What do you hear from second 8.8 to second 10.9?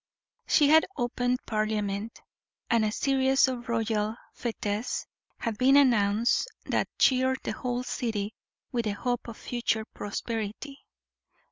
the hope of future prosperity.